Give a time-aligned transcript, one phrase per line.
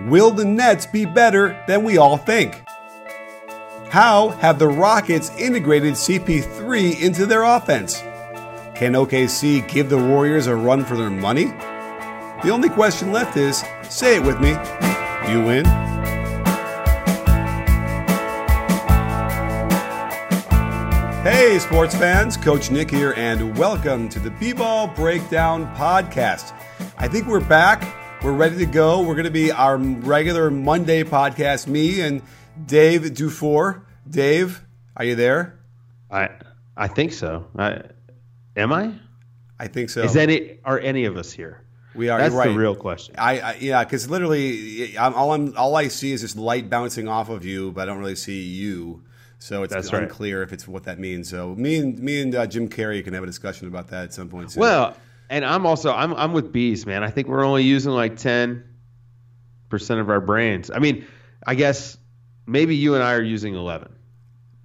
[0.00, 2.62] Will the Nets be better than we all think?
[3.88, 8.02] How have the Rockets integrated CP3 into their offense?
[8.74, 11.46] Can OKC give the Warriors a run for their money?
[12.44, 14.50] The only question left is say it with me.
[15.32, 15.64] You win.
[21.24, 26.52] Hey, sports fans, Coach Nick here, and welcome to the B Ball Breakdown Podcast.
[26.98, 28.05] I think we're back.
[28.22, 29.02] We're ready to go.
[29.02, 31.66] We're going to be our regular Monday podcast.
[31.66, 32.22] Me and
[32.66, 33.86] Dave Dufour.
[34.08, 34.64] Dave,
[34.96, 35.58] are you there?
[36.10, 36.30] I
[36.76, 37.46] I think so.
[37.56, 37.82] I,
[38.56, 38.94] am I?
[39.58, 40.02] I think so.
[40.02, 41.62] Is any are any of us here?
[41.94, 42.18] We are.
[42.18, 42.48] That's right.
[42.48, 43.14] the real question.
[43.18, 47.08] I, I yeah, because literally, I'm, all I'm all I see is this light bouncing
[47.08, 49.02] off of you, but I don't really see you.
[49.38, 51.28] So it's That's unclear if it's what that means.
[51.28, 54.14] So me and me and uh, Jim Carrey can have a discussion about that at
[54.14, 54.52] some point.
[54.52, 54.62] Soon.
[54.62, 54.96] Well,
[55.30, 57.02] and I'm also I'm I'm with bees, man.
[57.02, 58.64] I think we're only using like ten
[59.68, 60.70] percent of our brains.
[60.70, 61.06] I mean,
[61.46, 61.96] I guess
[62.46, 63.94] maybe you and I are using eleven.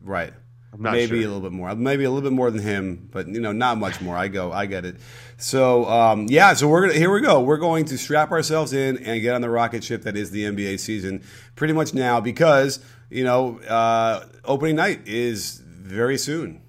[0.04, 0.34] right.
[0.74, 1.18] I'm not maybe sure.
[1.18, 3.78] a little bit more, maybe a little bit more than him, but you know, not
[3.78, 4.16] much more.
[4.16, 4.96] I go, I get it.
[5.36, 7.42] So um, yeah, so we're gonna here we go.
[7.42, 10.46] We're going to strap ourselves in and get on the rocket ship that is the
[10.46, 11.24] NBA season
[11.56, 16.62] pretty much now because you know uh, opening night is very soon.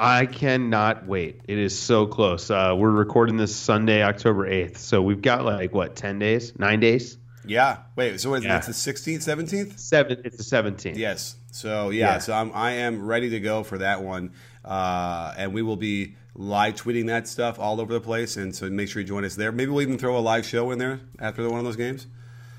[0.00, 1.40] I cannot wait.
[1.48, 2.50] It is so close.
[2.50, 4.78] Uh, we're recording this Sunday, October eighth.
[4.78, 7.78] So we've got like what ten days, nine days, Yeah.
[7.96, 8.20] Wait.
[8.20, 8.58] So it's, Yeah.
[8.58, 9.78] it's the sixteenth, seventeenth.
[9.78, 10.20] seven.
[10.24, 10.98] It's the seventeenth.
[10.98, 11.34] Yes.
[11.50, 12.18] So yeah, Yeah.
[12.18, 14.30] so I'm I am ready to go for that one,
[14.64, 18.36] uh, and we will be live tweeting that stuff all over the place.
[18.36, 19.50] And so make sure you join us there.
[19.50, 22.06] Maybe we'll even throw a live show in there after one of those games.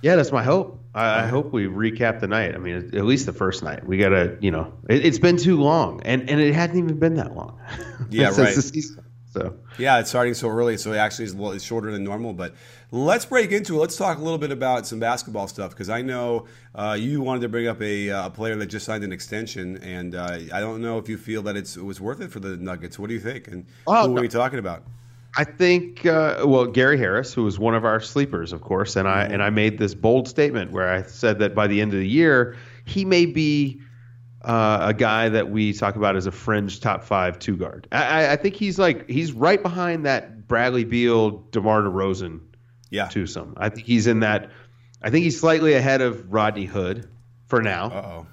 [0.02, 0.80] Yeah, that's my hope.
[0.96, 2.56] I, I hope we recap the night.
[2.56, 3.86] I mean, at least the first night.
[3.86, 7.16] We gotta, you know, it, it's been too long, and and it hadn't even been
[7.16, 7.60] that long.
[8.10, 8.54] Yeah, right.
[8.56, 9.04] season.
[9.32, 12.34] So Yeah, it's starting so early, so it actually is it's shorter than normal.
[12.34, 12.56] But
[12.92, 13.80] let's break into it.
[13.80, 17.42] Let's talk a little bit about some basketball stuff because I know uh, you wanted
[17.42, 20.60] to bring up a, uh, a player that just signed an extension, and uh, I
[20.60, 22.98] don't know if you feel that it's, it was worth it for the Nuggets.
[22.98, 23.48] What do you think?
[23.48, 24.20] And Oh, who no.
[24.20, 24.84] are we talking about?
[25.38, 29.08] I think, uh, well, Gary Harris, who was one of our sleepers, of course, and
[29.08, 32.00] I and I made this bold statement where I said that by the end of
[32.00, 33.80] the year, he may be
[34.42, 37.88] uh, a guy that we talk about as a fringe top five two guard.
[37.92, 42.40] I, I- think he's like he's right behind that Bradley Beal, DeMar DeRozan
[42.90, 43.08] Yeah.
[43.10, 43.54] twosome.
[43.58, 44.50] I think he's in that.
[45.02, 47.08] I think he's slightly ahead of Rodney Hood
[47.46, 47.86] for now.
[47.86, 48.28] Uh oh.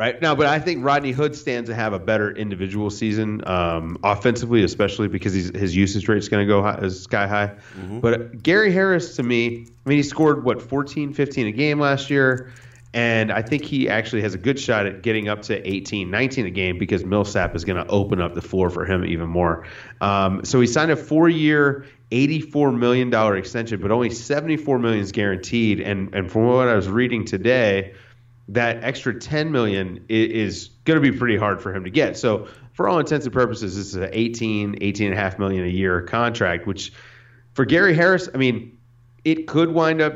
[0.00, 3.98] Right now, but I think Rodney Hood stands to have a better individual season, um,
[4.02, 7.52] offensively, especially because his usage rate is going to go high, is sky high.
[8.00, 12.08] But Gary Harris, to me, I mean, he scored what 14, 15 a game last
[12.08, 12.50] year,
[12.94, 16.46] and I think he actually has a good shot at getting up to 18, 19
[16.46, 19.66] a game because Millsap is going to open up the floor for him even more.
[20.00, 25.80] Um, so he signed a four-year, $84 million extension, but only 74 million is guaranteed.
[25.80, 27.92] And and from what I was reading today
[28.52, 32.16] that extra 10 million i- is going to be pretty hard for him to get.
[32.16, 35.64] So for all intents and purposes, this is an 18, 18 and a half million
[35.64, 36.92] a year contract, which
[37.54, 38.78] for Gary Harris, I mean,
[39.24, 40.14] it could wind up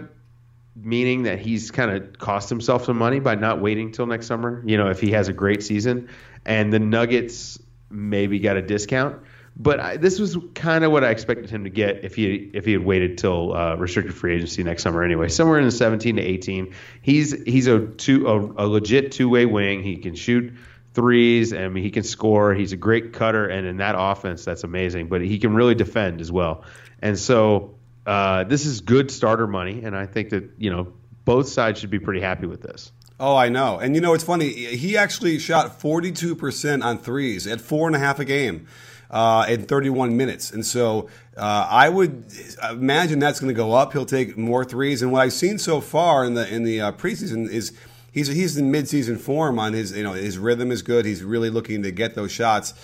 [0.76, 4.62] meaning that he's kind of cost himself some money by not waiting till next summer,
[4.66, 6.08] you know, if he has a great season
[6.44, 9.16] and the Nuggets maybe got a discount.
[9.56, 12.64] But I, this was kind of what I expected him to get if he if
[12.64, 15.04] he had waited till uh, restricted free agency next summer.
[15.04, 16.74] Anyway, somewhere in the 17 to 18.
[17.02, 19.84] He's he's a two a, a legit two way wing.
[19.84, 20.54] He can shoot
[20.92, 21.52] threes.
[21.52, 22.52] Mean, he can score.
[22.52, 25.06] He's a great cutter, and in that offense, that's amazing.
[25.06, 26.64] But he can really defend as well.
[27.00, 27.76] And so
[28.06, 30.92] uh, this is good starter money, and I think that you know
[31.24, 32.90] both sides should be pretty happy with this.
[33.20, 33.78] Oh, I know.
[33.78, 34.50] And you know, it's funny.
[34.50, 38.66] He actually shot 42% on threes at four and a half a game
[39.14, 40.50] uh, in 31 minutes.
[40.50, 42.24] And so uh, I would
[42.68, 43.92] imagine that's going to go up.
[43.92, 45.02] He'll take more threes.
[45.02, 47.72] And what I've seen so far in the in the uh, preseason is
[48.10, 51.06] he's he's in midseason form on his you know his rhythm is good.
[51.06, 52.74] He's really looking to get those shots.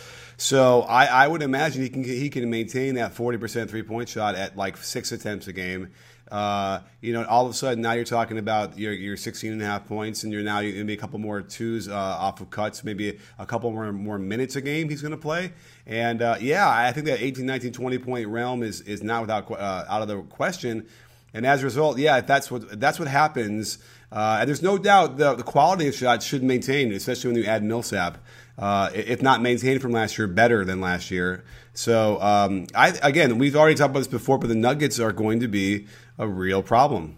[0.40, 4.08] So I, I would imagine he can he can maintain that forty percent three point
[4.08, 5.90] shot at like six attempts a game.
[6.30, 9.60] Uh, you know, all of a sudden now you're talking about your, your 16 and
[9.60, 12.40] a half points, and you're now going to be a couple more twos uh, off
[12.40, 15.52] of cuts, maybe a couple more more minutes a game he's going to play.
[15.86, 19.50] And uh, yeah, I think that 18, 19, 20 point realm is is not without
[19.50, 20.86] uh, out of the question.
[21.34, 23.76] And as a result, yeah, that's what that's what happens.
[24.10, 27.44] Uh, and there's no doubt the, the quality of shots should maintain, especially when you
[27.44, 28.18] add Millsap.
[28.60, 31.42] Uh, if not maintained from last year, better than last year.
[31.72, 35.40] So um, I again, we've already talked about this before, but the Nuggets are going
[35.40, 35.86] to be
[36.18, 37.16] a real problem.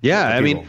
[0.00, 0.68] Yeah, I mean,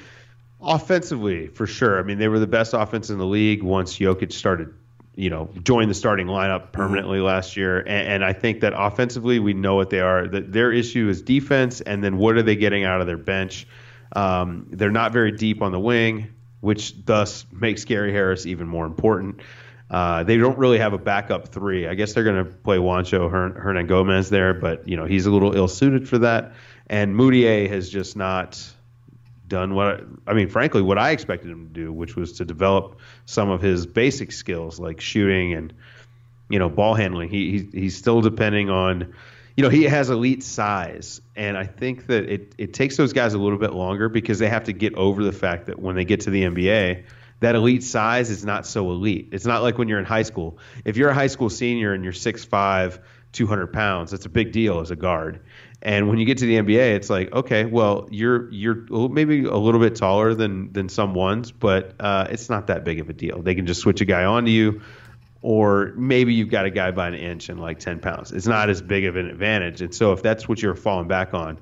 [0.59, 1.99] offensively for sure.
[1.99, 4.73] I mean, they were the best offense in the league once Jokic started
[5.15, 7.27] you know, joined the starting lineup permanently mm-hmm.
[7.27, 7.79] last year.
[7.79, 10.27] And, and, I think that offensively, we know what they are.
[10.27, 13.67] That their issue is defense, and then what are they getting out of their bench?
[14.15, 18.85] Um, they're not very deep on the wing, which thus makes Gary Harris even more
[18.85, 19.41] important.
[19.91, 21.85] Uh, they don't really have a backup three.
[21.85, 25.53] I guess they're going to play Juancho Hernangomez there, but you know he's a little
[25.53, 26.53] ill suited for that.
[26.87, 28.73] And Mudiay has just not
[29.49, 32.99] done what I mean, frankly, what I expected him to do, which was to develop
[33.25, 35.73] some of his basic skills like shooting and
[36.49, 37.29] you know ball handling.
[37.29, 39.13] He, he he's still depending on,
[39.57, 43.33] you know, he has elite size, and I think that it it takes those guys
[43.33, 46.05] a little bit longer because they have to get over the fact that when they
[46.05, 47.03] get to the NBA.
[47.41, 49.29] That elite size is not so elite.
[49.31, 50.57] It's not like when you're in high school.
[50.85, 52.99] If you're a high school senior and you're 6'5,
[53.33, 55.41] 200 pounds, that's a big deal as a guard
[55.81, 59.55] and when you get to the NBA, it's like, okay, well, you're you're maybe a
[59.55, 63.13] little bit taller than than some ones, but uh, it's not that big of a
[63.13, 63.41] deal.
[63.41, 64.81] They can just switch a guy onto you,
[65.41, 68.31] or maybe you've got a guy by an inch and like 10 pounds.
[68.31, 69.81] It's not as big of an advantage.
[69.81, 71.57] And so if that's what you're falling back on,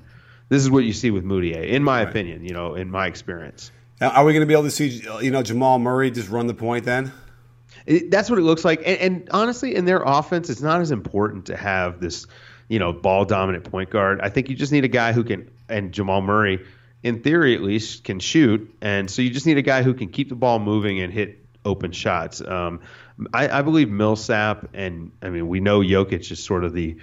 [0.50, 2.08] this is what you see with Mudiay, in my right.
[2.08, 2.44] opinion.
[2.44, 3.72] You know, in my experience.
[4.00, 6.46] Now, are we going to be able to see you know Jamal Murray just run
[6.46, 7.12] the point then?
[7.86, 8.80] It, that's what it looks like.
[8.84, 12.26] And, and honestly, in their offense, it's not as important to have this
[12.70, 14.20] you know, ball dominant point guard.
[14.22, 16.64] I think you just need a guy who can, and Jamal Murray,
[17.02, 18.72] in theory at least, can shoot.
[18.80, 21.44] And so you just need a guy who can keep the ball moving and hit
[21.64, 22.40] open shots.
[22.40, 22.80] Um,
[23.34, 26.96] I, I, believe Millsap, and I mean, we know Jokic is sort of the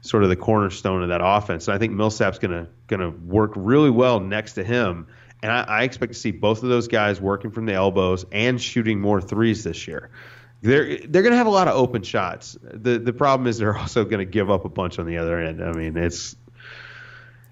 [0.00, 1.68] sort of the cornerstone of that offense.
[1.68, 5.06] And I think Millsap's gonna gonna work really well next to him.
[5.44, 8.60] And I, I expect to see both of those guys working from the elbows and
[8.60, 10.10] shooting more threes this year
[10.64, 12.56] they're they're going to have a lot of open shots.
[12.62, 15.38] The the problem is they're also going to give up a bunch on the other
[15.38, 15.62] end.
[15.62, 16.34] I mean, it's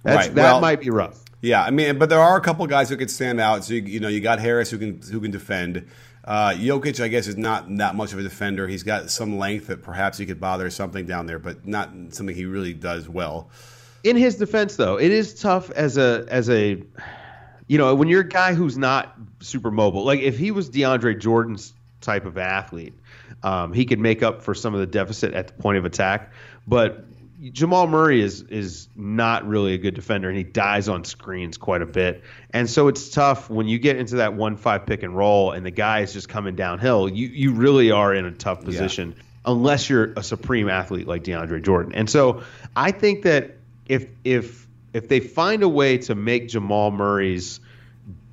[0.02, 0.34] right.
[0.34, 1.22] that well, might be rough.
[1.42, 3.64] Yeah, I mean, but there are a couple guys who could stand out.
[3.64, 5.88] So you, you know, you got Harris who can who can defend.
[6.24, 8.68] Uh, Jokic, I guess, is not that much of a defender.
[8.68, 12.34] He's got some length that perhaps he could bother something down there, but not something
[12.34, 13.50] he really does well.
[14.04, 16.82] In his defense, though, it is tough as a as a
[17.66, 20.04] you know when you're a guy who's not super mobile.
[20.04, 22.94] Like if he was DeAndre Jordan's type of athlete,
[23.42, 26.32] um, he could make up for some of the deficit at the point of attack.
[26.66, 27.04] But
[27.50, 31.82] Jamal Murray is is not really a good defender, and he dies on screens quite
[31.82, 32.22] a bit.
[32.50, 35.66] And so it's tough when you get into that one five pick and roll, and
[35.66, 37.08] the guy is just coming downhill.
[37.08, 39.22] You you really are in a tough position yeah.
[39.46, 41.94] unless you're a supreme athlete like DeAndre Jordan.
[41.94, 42.44] And so
[42.76, 43.56] I think that
[43.86, 47.60] if if if they find a way to make Jamal Murray's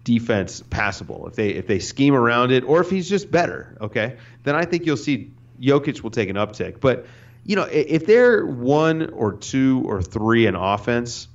[0.04, 4.18] defense passable, if they if they scheme around it, or if he's just better, okay,
[4.44, 6.80] then I think you'll see Jokic will take an uptick.
[6.80, 7.06] But
[7.46, 11.28] you know, if they're one or two or three in offense,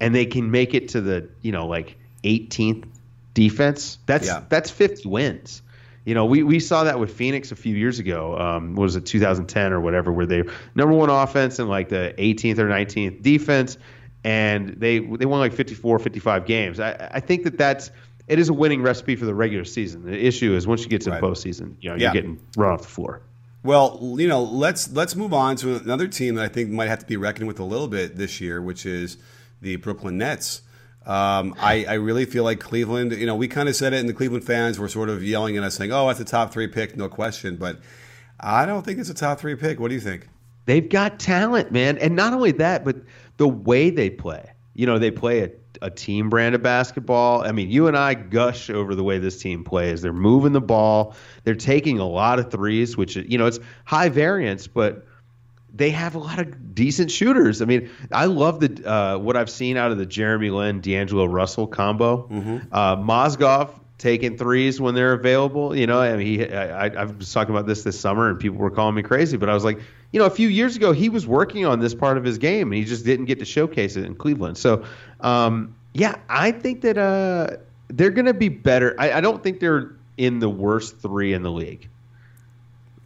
[0.00, 2.84] and they can make it to the you know like 18th
[3.34, 4.42] defense, that's yeah.
[4.48, 5.62] that's 50 wins.
[6.04, 8.36] You know, we, we saw that with Phoenix a few years ago.
[8.36, 10.42] Um, was it 2010 or whatever, where they
[10.74, 13.78] number one offense and like the 18th or 19th defense,
[14.24, 16.80] and they they won like 54, 55 games.
[16.80, 17.90] I, I think that that's
[18.28, 20.04] it is a winning recipe for the regular season.
[20.04, 21.20] The issue is once you get to right.
[21.20, 23.22] the postseason, you know, you're getting run off the floor.
[23.64, 27.00] Well, you know, let's let's move on to another team that I think might have
[27.00, 29.18] to be reckoned with a little bit this year, which is
[29.60, 30.62] the Brooklyn Nets.
[31.04, 33.10] Um, I, I, really feel like Cleveland.
[33.12, 35.56] You know, we kind of said it, and the Cleveland fans were sort of yelling
[35.56, 37.80] at us, saying, "Oh, that's a top three pick, no question." But
[38.38, 39.80] I don't think it's a top three pick.
[39.80, 40.28] What do you think?
[40.64, 42.96] They've got talent, man, and not only that, but
[43.36, 44.52] the way they play.
[44.74, 45.50] You know, they play a
[45.82, 47.42] a team brand of basketball.
[47.42, 50.00] I mean, you and I gush over the way this team plays.
[50.00, 51.16] They're moving the ball.
[51.42, 55.06] They're taking a lot of threes, which you know it's high variance, but
[55.74, 57.60] they have a lot of decent shooters.
[57.62, 61.24] I mean, I love the uh, what I've seen out of the Jeremy Lin D'Angelo
[61.24, 62.28] Russell combo.
[62.28, 62.58] Mm-hmm.
[62.70, 65.76] Uh, Mozgov taking threes when they're available.
[65.76, 68.38] You know, I mean, he, I, I, I was talking about this this summer, and
[68.38, 69.80] people were calling me crazy, but I was like,
[70.12, 72.70] you know, a few years ago he was working on this part of his game,
[72.70, 74.58] and he just didn't get to showcase it in Cleveland.
[74.58, 74.84] So,
[75.20, 77.56] um, yeah, I think that uh,
[77.88, 78.94] they're going to be better.
[78.98, 81.88] I, I, don't think they're in the worst three in the league.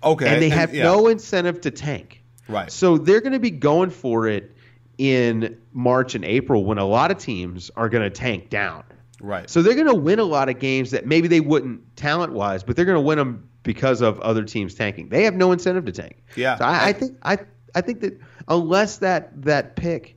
[0.02, 0.84] Okay, and they have yeah.
[0.84, 2.22] no incentive to tank.
[2.48, 2.70] Right.
[2.70, 4.54] So they're going to be going for it
[4.98, 8.84] in March and April when a lot of teams are going to tank down.
[9.20, 9.48] Right.
[9.48, 12.62] So they're going to win a lot of games that maybe they wouldn't talent wise,
[12.62, 15.08] but they're going to win them because of other teams tanking.
[15.08, 16.22] They have no incentive to tank.
[16.36, 16.56] Yeah.
[16.56, 17.38] So I, I think I
[17.74, 18.18] I think that
[18.48, 20.16] unless that that pick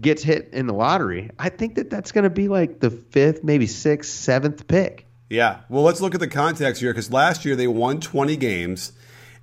[0.00, 3.44] gets hit in the lottery, I think that that's going to be like the fifth,
[3.44, 5.06] maybe sixth, seventh pick.
[5.28, 5.60] Yeah.
[5.68, 8.92] Well, let's look at the context here because last year they won 20 games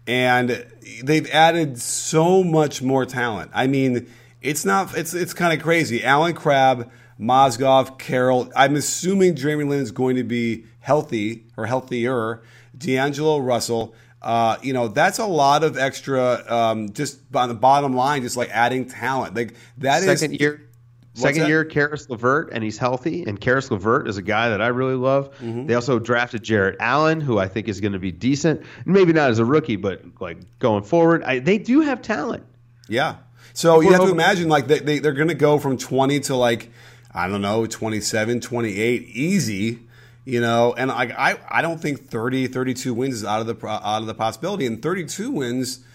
[0.07, 0.65] and
[1.03, 3.51] they've added so much more talent.
[3.53, 6.03] I mean, it's not it's it's kind of crazy.
[6.03, 8.51] Allen Crabbe, Mozgov, Carroll.
[8.55, 12.41] I'm assuming Jeremy Lin is going to be healthy or healthier.
[12.77, 13.93] D'Angelo Russell.
[14.21, 16.43] Uh, you know, that's a lot of extra.
[16.47, 19.35] Um, just on the bottom line, just like adding talent.
[19.35, 20.69] Like that second is, year.
[21.13, 23.23] Second year, Caris LeVert, and he's healthy.
[23.23, 25.35] And Caris LeVert is a guy that I really love.
[25.39, 25.65] Mm-hmm.
[25.65, 28.61] They also drafted Jarrett Allen, who I think is going to be decent.
[28.85, 32.45] Maybe not as a rookie, but like going forward, I, they do have talent.
[32.88, 33.17] Yeah.
[33.53, 36.35] So you have to imagine like they, they, they're going to go from 20 to
[36.35, 36.71] like,
[37.13, 39.79] I don't know, 27, 28, easy
[40.25, 43.67] you know and I, I i don't think 30 32 wins is out of the
[43.67, 44.65] out of the possibility.
[44.65, 45.85] And 32 wins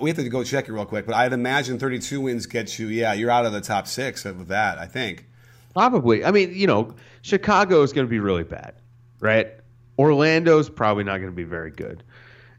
[0.00, 2.86] we have to go check it real quick but i'd imagine 32 wins gets you
[2.86, 5.26] yeah you're out of the top six of that i think.
[5.72, 6.24] Probably.
[6.24, 8.74] I mean you know chicago is going to be really bad
[9.22, 9.52] right?
[9.98, 12.02] Orlando's probably not going to be very good.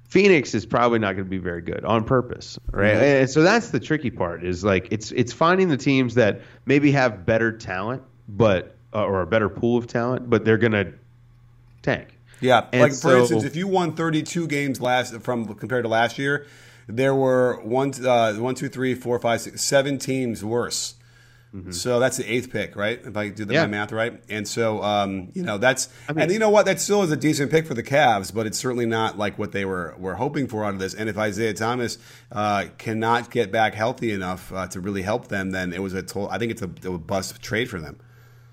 [0.07, 2.93] Phoenix is probably not going to be very good on purpose, right?
[2.93, 3.03] Mm-hmm.
[3.03, 6.91] And so that's the tricky part is like it's it's finding the teams that maybe
[6.91, 10.93] have better talent, but uh, or a better pool of talent, but they're going to
[11.83, 12.17] tank.
[12.41, 15.89] Yeah, and like for so, instance, if you won 32 games last from compared to
[15.89, 16.47] last year,
[16.87, 20.95] there were one, uh, one, two, three, four, five, six, seven teams worse.
[21.55, 21.71] Mm-hmm.
[21.71, 22.99] So that's the eighth pick, right?
[23.03, 23.67] If I do the, yeah.
[23.67, 26.81] math right, and so um, you know that's I mean, and you know what that
[26.81, 29.63] still is a decent pick for the Cavs, but it's certainly not like what they
[29.63, 30.95] were were hoping for out of this.
[30.95, 31.99] And if Isaiah Thomas
[32.31, 36.01] uh, cannot get back healthy enough uh, to really help them, then it was a
[36.01, 37.99] total, I think it's a, a bust trade for them.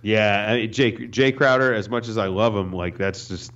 [0.03, 1.75] Yeah, I mean, Jake Jae Crowder.
[1.75, 3.53] As much as I love him, like that's just,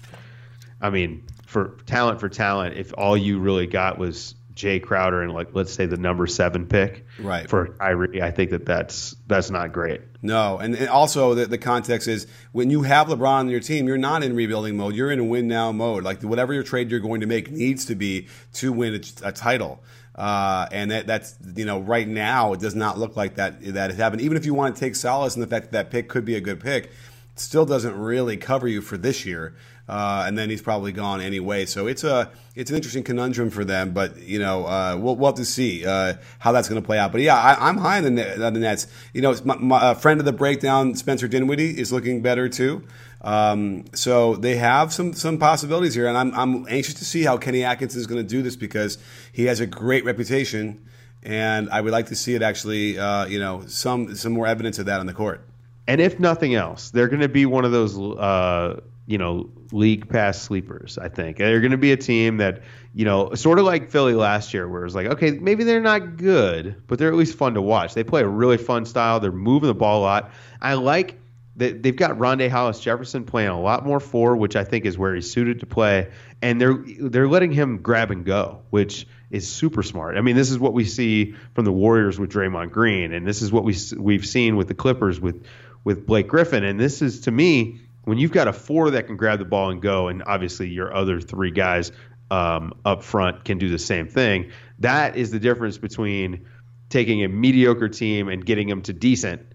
[0.81, 2.77] I mean, for talent for talent.
[2.77, 6.67] If all you really got was Jae Crowder and like let's say the number seven
[6.67, 7.49] pick, right.
[7.49, 10.03] for Kyrie, I think that that's that's not great.
[10.23, 13.87] No, and, and also the, the context is when you have LeBron on your team,
[13.87, 14.95] you're not in rebuilding mode.
[14.95, 16.05] You're in a win now mode.
[16.05, 19.33] Like whatever your trade you're going to make needs to be to win a, a
[19.33, 19.83] title.
[20.15, 23.91] Uh, and that, that's you know right now it does not look like that that
[23.91, 24.23] has happened.
[24.23, 26.37] Even if you want to take solace in the fact that that pick could be
[26.37, 26.91] a good pick,
[27.35, 29.55] still doesn't really cover you for this year.
[29.87, 31.67] Uh, and then he's probably gone anyway.
[31.67, 33.93] So it's a it's an interesting conundrum for them.
[33.93, 36.99] But you know uh, we'll, we'll have to see uh, how that's going to play
[36.99, 37.13] out.
[37.13, 38.87] But yeah, I, am high on the, the Nets.
[39.13, 42.85] You know, my, my friend of the breakdown, Spencer Dinwiddie, is looking better too.
[43.25, 47.39] Um, so they have some some possibilities here, and I'm I'm anxious to see how
[47.39, 48.99] Kenny Atkinson is going to do this because
[49.33, 50.87] he has a great reputation,
[51.23, 54.79] and I would like to see it actually, uh, you know, some some more evidence
[54.79, 55.49] of that on the court.
[55.87, 60.09] And if nothing else, they're going to be one of those, uh, you know, league
[60.09, 60.99] pass sleepers.
[60.99, 62.63] I think they're going to be a team that,
[62.95, 66.17] you know, sort of like Philly last year, where it's like, okay, maybe they're not
[66.17, 67.95] good, but they're at least fun to watch.
[67.95, 69.21] They play a really fun style.
[69.21, 70.31] They're moving the ball a lot.
[70.61, 71.19] I like
[71.57, 74.99] they, have got Rondae Hollis Jefferson playing a lot more four, which I think is
[74.99, 76.11] where he's suited to play,
[76.43, 80.17] and they're they're letting him grab and go, which is super smart.
[80.17, 83.41] I mean, this is what we see from the Warriors with Draymond Green, and this
[83.41, 85.47] is what we we've seen with the Clippers with
[85.85, 89.17] with Blake Griffin, and this is to me when you've got a four that can
[89.17, 91.93] grab the ball and go, and obviously your other three guys
[92.31, 94.51] um, up front can do the same thing.
[94.81, 96.47] That is the difference between
[96.89, 99.54] taking a mediocre team and getting them to decent,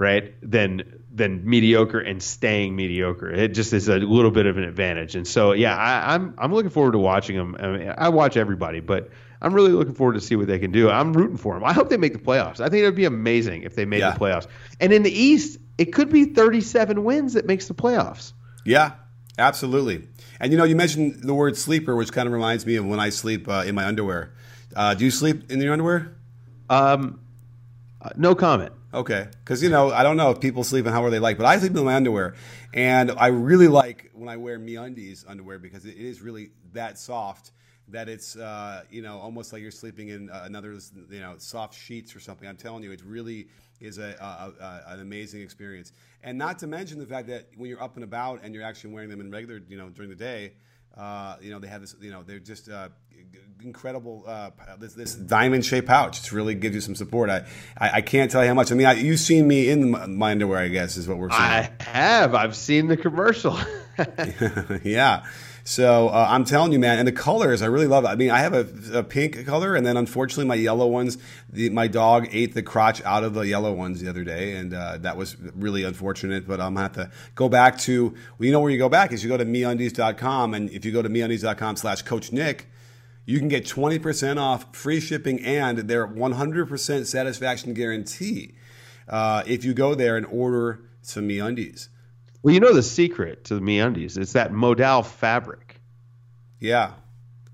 [0.00, 0.34] right?
[0.42, 3.30] Then than mediocre and staying mediocre.
[3.30, 5.14] It just is a little bit of an advantage.
[5.14, 7.56] And so, yeah, I, am I'm, I'm looking forward to watching them.
[7.60, 9.10] I, mean, I watch everybody, but
[9.42, 10.88] I'm really looking forward to see what they can do.
[10.88, 11.64] I'm rooting for them.
[11.64, 12.60] I hope they make the playoffs.
[12.60, 14.12] I think it would be amazing if they made yeah.
[14.12, 14.46] the playoffs.
[14.80, 18.32] And in the East, it could be 37 wins that makes the playoffs.
[18.64, 18.92] Yeah,
[19.36, 20.08] absolutely.
[20.38, 23.00] And you know, you mentioned the word sleeper, which kind of reminds me of when
[23.00, 24.32] I sleep uh, in my underwear.
[24.74, 26.16] Uh, do you sleep in your underwear?
[26.70, 27.20] Um,
[28.00, 28.72] uh, no comment.
[28.92, 31.36] Okay, because you know I don't know if people sleep and how are they like,
[31.36, 32.34] but I sleep in my underwear,
[32.74, 37.52] and I really like when I wear MeUndies underwear because it is really that soft
[37.86, 40.76] that it's uh, you know almost like you're sleeping in uh, another
[41.08, 42.48] you know soft sheets or something.
[42.48, 43.46] I'm telling you, it really
[43.80, 45.92] is a, a, a, an amazing experience,
[46.24, 48.92] and not to mention the fact that when you're up and about and you're actually
[48.92, 50.54] wearing them in regular you know during the day,
[50.96, 51.94] Uh, you know, they have this.
[52.00, 52.88] You know, they're just uh,
[53.62, 54.24] incredible.
[54.26, 56.18] Uh, this, this diamond shaped pouch.
[56.18, 57.30] It's really gives you some support.
[57.30, 57.46] I,
[57.78, 58.72] I, I can't tell you how much.
[58.72, 60.58] I mean, I, you've seen me in my underwear.
[60.58, 61.42] I guess is what we're saying.
[61.42, 62.34] I have.
[62.34, 63.58] I've seen the commercial.
[64.84, 65.24] yeah.
[65.70, 68.08] So uh, I'm telling you, man, and the colors, I really love it.
[68.08, 71.16] I mean, I have a, a pink color, and then unfortunately, my yellow ones,
[71.48, 74.74] the, my dog ate the crotch out of the yellow ones the other day, and
[74.74, 76.48] uh, that was really unfortunate.
[76.48, 79.12] But I'm gonna have to go back to, well, you know where you go back
[79.12, 82.66] is you go to meundies.com, and if you go to meundies.com slash Coach Nick,
[83.24, 88.56] you can get 20% off free shipping and their 100% satisfaction guarantee
[89.08, 91.90] uh, if you go there and order some MeUndies.
[92.42, 94.16] Well, you know the secret to the MeUndies.
[94.16, 95.80] It's that modal fabric.
[96.58, 96.92] Yeah,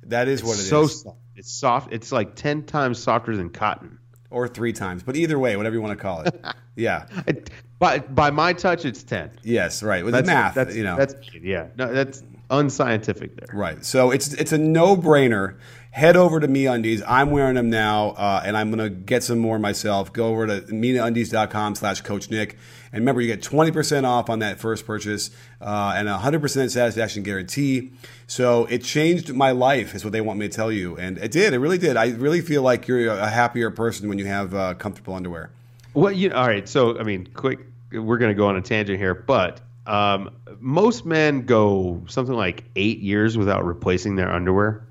[0.05, 1.03] that is it's what it so is.
[1.03, 1.19] Soft.
[1.35, 1.93] It's soft.
[1.93, 3.99] It's like ten times softer than cotton.
[4.29, 6.45] Or three times, but either way, whatever you want to call it.
[6.77, 7.07] yeah.
[7.29, 9.31] It, by by my touch, it's ten.
[9.45, 10.05] Yes, right.
[10.05, 10.97] With that's, math, that's, you know.
[10.97, 11.69] That's yeah.
[11.77, 13.57] No, that's unscientific there.
[13.57, 13.85] Right.
[13.85, 15.59] So it's it's a no brainer.
[15.97, 17.03] Head over to Me Undies.
[17.09, 20.13] I'm wearing them now, uh, and I'm gonna get some more myself.
[20.13, 22.59] Go over to MeUndies.com slash Coach Nick,
[22.93, 25.31] and remember you get 20% off on that first purchase
[25.63, 27.93] uh, and 100% satisfaction guarantee.
[28.27, 31.31] So it changed my life, is what they want me to tell you, and it
[31.31, 31.55] did.
[31.55, 31.97] It really did.
[31.97, 35.49] I really feel like you're a happier person when you have uh, comfortable underwear.
[35.95, 36.69] Well, you all right.
[36.69, 37.61] So I mean, quick.
[37.91, 40.29] We're gonna go on a tangent here, but um,
[40.61, 44.87] most men go something like eight years without replacing their underwear,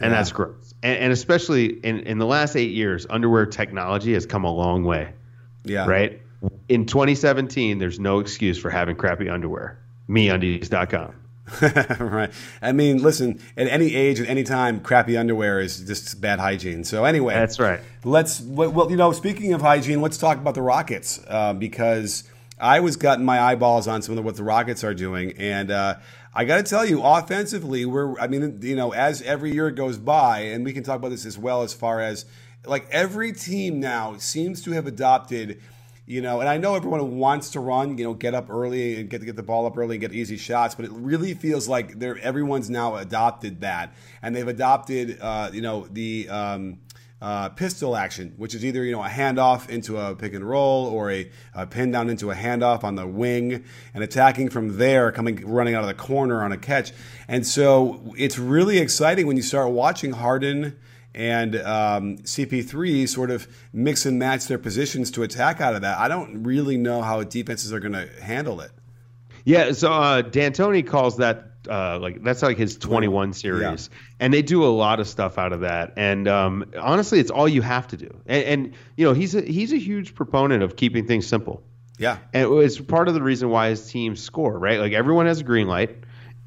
[0.00, 0.16] and Yeah.
[0.18, 0.74] that's gross.
[0.82, 4.84] And, and especially in, in the last eight years, underwear technology has come a long
[4.84, 5.12] way,
[5.64, 5.86] Yeah.
[5.86, 6.20] right?
[6.68, 9.78] In 2017, there's no excuse for having crappy underwear.
[10.08, 11.14] MeUndies.com.
[12.00, 12.30] right.
[12.62, 16.84] I mean, listen, at any age, at any time, crappy underwear is just bad hygiene.
[16.84, 17.80] So anyway, That's right.
[18.04, 22.24] Let's well, you know, speaking of hygiene, let's talk about the Rockets uh, because
[22.60, 25.96] I was gutting my eyeballs on some of what the Rockets are doing, and uh,
[26.32, 28.18] I got to tell you, offensively, we're.
[28.18, 31.26] I mean, you know, as every year goes by, and we can talk about this
[31.26, 32.24] as well as far as
[32.64, 35.60] like every team now seems to have adopted.
[36.06, 39.08] You know, and I know everyone wants to run, you know, get up early and
[39.08, 41.68] get to get the ball up early and get easy shots, but it really feels
[41.68, 46.78] like they're everyone's now adopted that, and they've adopted, uh, you know, the um,
[47.20, 50.86] uh, pistol action, which is either you know a handoff into a pick and roll
[50.86, 55.12] or a, a pin down into a handoff on the wing and attacking from there,
[55.12, 56.92] coming running out of the corner on a catch.
[57.28, 60.76] And so it's really exciting when you start watching Harden
[61.14, 65.98] and um, CP3 sort of mix and match their positions to attack out of that.
[65.98, 68.70] I don't really know how defenses are going to handle it.
[69.44, 74.42] Yeah, so uh, D'Antoni calls that uh, like that's like his 21 series, and they
[74.42, 75.92] do a lot of stuff out of that.
[75.96, 78.08] And um, honestly, it's all you have to do.
[78.26, 81.62] And, and you know, he's a, he's a huge proponent of keeping things simple.
[81.98, 82.18] Yeah.
[82.32, 84.80] And it's part of the reason why his teams score, right?
[84.80, 85.98] Like everyone has a green light,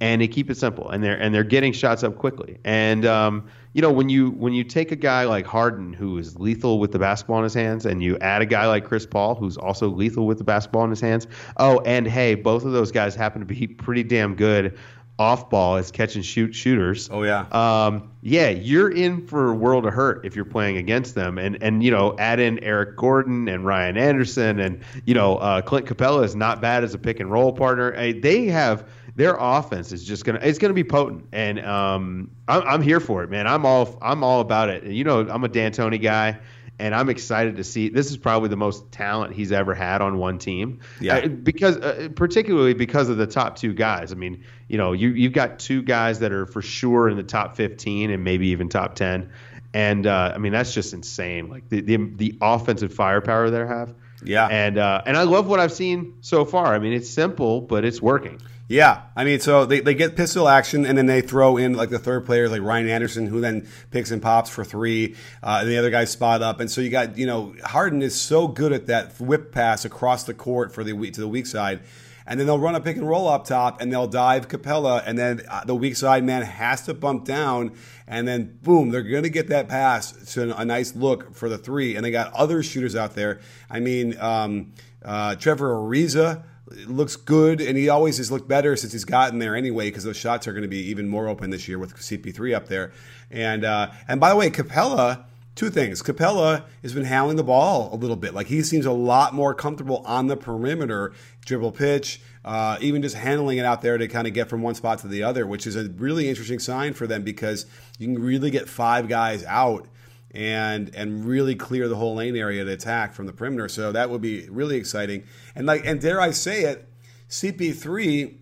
[0.02, 2.58] and they keep it simple, and they're and they're getting shots up quickly.
[2.66, 6.38] And um, you know, when you when you take a guy like Harden, who is
[6.38, 9.36] lethal with the basketball in his hands, and you add a guy like Chris Paul,
[9.36, 11.28] who's also lethal with the basketball in his hands.
[11.58, 14.78] Oh, and hey, both of those guys happen to be pretty damn good
[15.20, 17.10] off ball as catch and shoot shooters.
[17.12, 17.46] Oh, yeah.
[17.52, 21.62] Um, yeah, you're in for a world of hurt if you're playing against them, and
[21.62, 25.86] and you know add in Eric Gordon and Ryan Anderson, and you know uh, Clint
[25.86, 27.94] Capela is not bad as a pick and roll partner.
[27.96, 32.64] Uh, they have their offense is just gonna it's gonna be potent, and um, I'm,
[32.64, 33.46] I'm here for it, man.
[33.46, 34.86] I'm all I'm all about it.
[34.86, 36.40] You know, I'm a D'Antoni guy.
[36.80, 37.90] And I'm excited to see.
[37.90, 40.80] This is probably the most talent he's ever had on one team.
[41.00, 41.18] Yeah.
[41.18, 44.12] Uh, because uh, particularly because of the top two guys.
[44.12, 47.24] I mean, you know, you you've got two guys that are for sure in the
[47.24, 49.32] top 15 and maybe even top 10,
[49.74, 51.50] and uh, I mean that's just insane.
[51.50, 53.94] Like the the, the offensive firepower they have.
[54.26, 54.48] Yeah.
[54.48, 56.74] And uh, and I love what I've seen so far.
[56.74, 58.40] I mean, it's simple, but it's working.
[58.74, 61.92] Yeah, I mean, so they, they get pistol action, and then they throw in like
[61.92, 65.70] the third player, like Ryan Anderson, who then picks and pops for three, uh, and
[65.70, 68.74] the other guys spot up, and so you got you know Harden is so good
[68.74, 71.82] at that whip pass across the court for the to the weak side,
[72.26, 75.20] and then they'll run a pick and roll up top, and they'll dive Capela, and
[75.20, 77.74] then uh, the weak side man has to bump down,
[78.08, 81.60] and then boom, they're going to get that pass to a nice look for the
[81.60, 83.40] three, and they got other shooters out there.
[83.70, 84.74] I mean, um,
[85.06, 86.44] uh, Trevor Ariza
[86.88, 89.88] looks good, and he always has looked better since he's gotten there anyway.
[89.88, 92.68] Because those shots are going to be even more open this year with CP3 up
[92.68, 92.92] there.
[93.32, 95.26] And uh, and by the way, Capela.
[95.56, 96.02] Two things.
[96.02, 98.34] Capela has been handling the ball a little bit.
[98.34, 101.14] Like he seems a lot more comfortable on the perimeter,
[101.46, 104.74] dribble pitch, uh, even just handling it out there to kind of get from one
[104.74, 107.68] spot to the other, which is a really interesting sign for them because
[108.00, 109.88] you can really get five guys out
[110.34, 113.70] and and really clear the whole lane area to attack from the perimeter.
[113.70, 115.24] So that would be really exciting.
[115.56, 116.88] And like and dare I say it,
[117.30, 118.38] CP3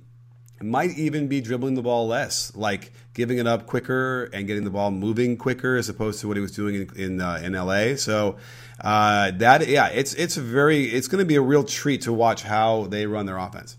[0.61, 4.69] might even be dribbling the ball less, like giving it up quicker and getting the
[4.69, 7.95] ball moving quicker, as opposed to what he was doing in in, uh, in LA.
[7.95, 8.37] So
[8.79, 12.13] uh, that yeah, it's it's a very it's going to be a real treat to
[12.13, 13.77] watch how they run their offense.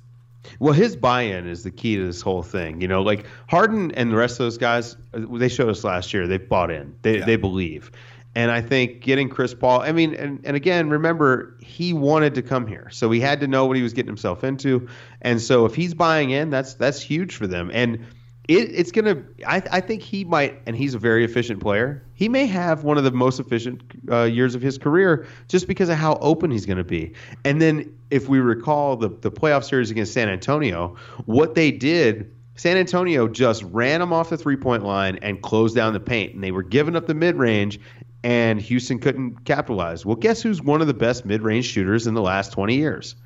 [0.58, 2.80] Well, his buy-in is the key to this whole thing.
[2.80, 6.26] You know, like Harden and the rest of those guys, they showed us last year.
[6.26, 6.94] They bought in.
[7.02, 7.24] They yeah.
[7.24, 7.90] they believe.
[8.34, 12.42] And I think getting Chris Paul, I mean, and, and again, remember, he wanted to
[12.42, 12.88] come here.
[12.90, 14.88] So he had to know what he was getting himself into.
[15.20, 17.70] And so if he's buying in, that's that's huge for them.
[17.72, 18.06] And
[18.56, 22.02] it, it's going to, I think he might, and he's a very efficient player.
[22.14, 25.88] He may have one of the most efficient uh, years of his career just because
[25.88, 27.12] of how open he's going to be.
[27.44, 32.32] And then if we recall the, the playoff series against San Antonio, what they did
[32.54, 36.34] San Antonio just ran them off the three point line and closed down the paint,
[36.34, 37.80] and they were giving up the mid range,
[38.22, 40.04] and Houston couldn't capitalize.
[40.04, 43.16] Well, guess who's one of the best mid-range shooters in the last 20 years?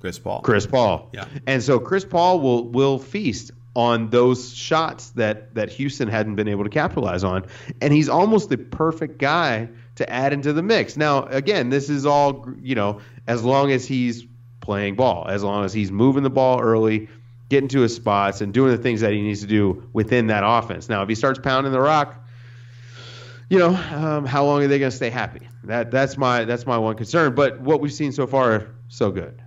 [0.00, 0.40] Chris Paul.
[0.40, 1.10] Chris Paul.
[1.12, 1.26] Yeah.
[1.46, 6.48] And so Chris Paul will will feast on those shots that that Houston hadn't been
[6.48, 7.46] able to capitalize on,
[7.80, 10.96] and he's almost the perfect guy to add into the mix.
[10.96, 14.24] Now, again, this is all you know, as long as he's
[14.60, 17.08] playing ball, as long as he's moving the ball early,
[17.48, 20.42] getting to his spots, and doing the things that he needs to do within that
[20.44, 20.88] offense.
[20.88, 22.16] Now, if he starts pounding the rock,
[23.48, 25.48] you know, um, how long are they going to stay happy?
[25.64, 27.34] That that's my that's my one concern.
[27.34, 29.42] But what we've seen so far, so good.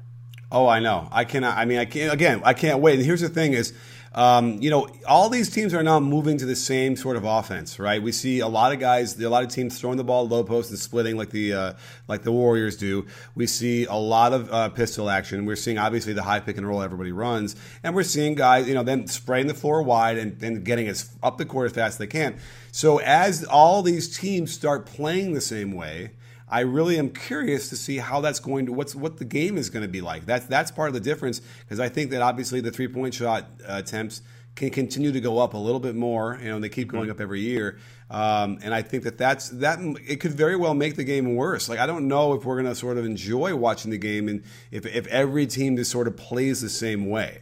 [0.51, 1.09] Oh, I know.
[1.11, 1.57] I cannot.
[1.57, 2.13] I mean, I can't.
[2.13, 2.95] Again, I can't wait.
[2.95, 3.73] And here's the thing: is
[4.15, 7.77] um, you know, all these teams are now moving to the same sort of offense,
[7.79, 8.01] right?
[8.01, 10.69] We see a lot of guys, a lot of teams throwing the ball low post
[10.69, 11.73] and splitting like the uh,
[12.07, 13.05] like the Warriors do.
[13.35, 15.45] We see a lot of uh, pistol action.
[15.45, 18.73] We're seeing obviously the high pick and roll everybody runs, and we're seeing guys, you
[18.73, 21.95] know, then spraying the floor wide and, and getting as up the court as fast
[21.95, 22.37] as they can.
[22.71, 26.11] So as all these teams start playing the same way
[26.47, 29.69] I really am curious to see how that's going to what's what the game is
[29.69, 30.25] going to be like.
[30.25, 33.49] That's that's part of the difference because I think that obviously the three point shot
[33.67, 34.21] uh, attempts
[34.55, 36.37] can continue to go up a little bit more.
[36.41, 37.11] You know, and they keep going mm-hmm.
[37.11, 37.79] up every year.
[38.09, 41.67] Um, and I think that that's that it could very well make the game worse.
[41.67, 44.43] Like I don't know if we're going to sort of enjoy watching the game and
[44.69, 47.41] if if every team just sort of plays the same way.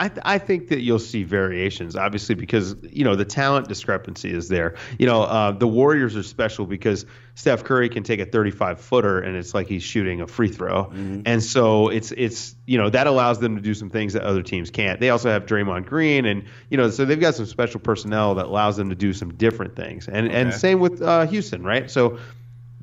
[0.00, 4.32] I, th- I think that you'll see variations, obviously, because you know the talent discrepancy
[4.32, 4.76] is there.
[4.98, 9.20] You know, uh, the Warriors are special because Steph Curry can take a 35 footer
[9.20, 11.20] and it's like he's shooting a free throw, mm-hmm.
[11.26, 14.42] and so it's it's you know that allows them to do some things that other
[14.42, 15.00] teams can't.
[15.00, 18.46] They also have Draymond Green, and you know so they've got some special personnel that
[18.46, 20.08] allows them to do some different things.
[20.08, 20.40] And okay.
[20.40, 21.90] and same with uh, Houston, right?
[21.90, 22.18] So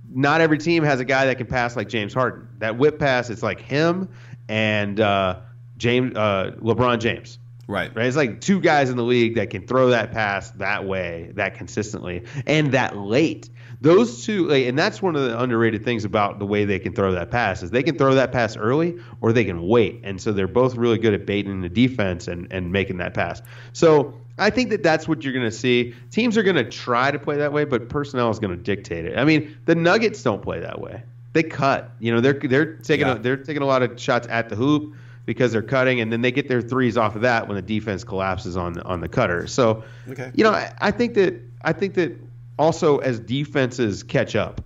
[0.07, 2.47] not every team has a guy that can pass like James Harden.
[2.59, 4.09] That whip pass, it's like him
[4.47, 4.99] and.
[4.99, 5.39] Uh,
[5.77, 7.39] James uh, LeBron James.
[7.67, 7.93] Right.
[7.93, 8.05] Right.
[8.05, 11.55] It's like two guys in the league that can throw that pass that way, that
[11.55, 13.49] consistently, and that late.
[13.81, 17.11] Those two, and that's one of the underrated things about the way they can throw
[17.11, 20.31] that pass is they can throw that pass early or they can wait, and so
[20.31, 23.41] they're both really good at baiting the defense and and making that pass.
[23.73, 25.93] So I think that that's what you're going to see.
[26.09, 29.05] Teams are going to try to play that way, but personnel is going to dictate
[29.05, 29.15] it.
[29.15, 31.03] I mean, the Nuggets don't play that way.
[31.33, 31.91] They cut.
[31.99, 33.15] You know, they're they're taking yeah.
[33.15, 34.95] a, they're taking a lot of shots at the hoop
[35.27, 38.03] because they're cutting, and then they get their threes off of that when the defense
[38.03, 39.45] collapses on on the cutter.
[39.45, 40.31] So, okay.
[40.33, 42.17] you know, I, I think that I think that
[42.57, 44.61] also as defenses catch up,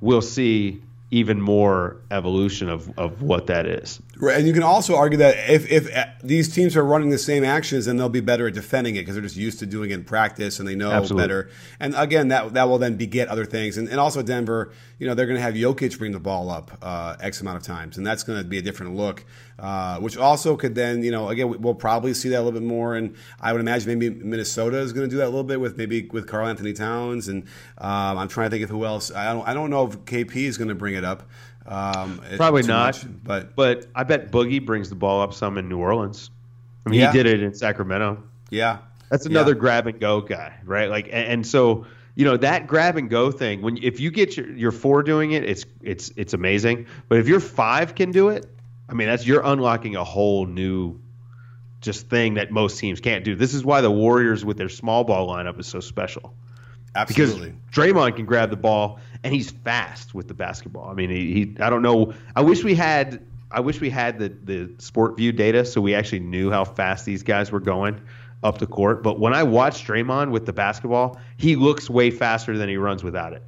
[0.00, 4.00] we'll see even more evolution of, of what that is.
[4.18, 7.18] Right, and you can also argue that if, if uh, these teams are running the
[7.18, 9.90] same actions, then they'll be better at defending it because they're just used to doing
[9.90, 11.22] it in practice and they know Absolutely.
[11.22, 11.50] better.
[11.80, 13.78] And again, that that will then beget other things.
[13.78, 16.76] And, and also Denver, you know, they're going to have Jokic bring the ball up
[16.82, 19.24] uh, x amount of times, and that's going to be a different look,
[19.58, 22.66] uh, which also could then, you know, again, we'll probably see that a little bit
[22.66, 22.94] more.
[22.94, 25.78] And I would imagine maybe Minnesota is going to do that a little bit with
[25.78, 27.28] maybe with Karl-Anthony Towns.
[27.28, 27.44] And
[27.78, 29.10] um, I'm trying to think of who else.
[29.10, 31.28] I don't I don't know if KP is going to bring it up.
[31.66, 35.68] Um, Probably not, much, but but I bet Boogie brings the ball up some in
[35.68, 36.30] New Orleans.
[36.84, 37.12] I mean, yeah.
[37.12, 38.22] he did it in Sacramento.
[38.50, 38.78] Yeah,
[39.10, 39.58] that's another yeah.
[39.58, 40.90] grab and go guy, right?
[40.90, 43.62] Like, and, and, so you know that grab and go thing.
[43.62, 46.86] When if you get your your four doing it, it's it's it's amazing.
[47.08, 48.46] But if your five can do it,
[48.88, 50.98] I mean, that's you're unlocking a whole new
[51.80, 53.34] just thing that most teams can't do.
[53.36, 56.34] This is why the Warriors with their small ball lineup is so special.
[56.94, 57.50] Absolutely.
[57.50, 60.88] Because Draymond can grab the ball and he's fast with the basketball.
[60.88, 62.14] I mean, he, he I don't know.
[62.34, 66.20] I wish we had I wish we had the the SportVU data so we actually
[66.20, 68.00] knew how fast these guys were going
[68.42, 69.02] up the court.
[69.02, 73.04] But when I watch Draymond with the basketball, he looks way faster than he runs
[73.04, 73.42] without it.